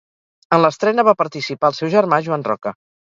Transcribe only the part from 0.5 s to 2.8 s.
En l'estrena va participar el seu germà Joan Roca.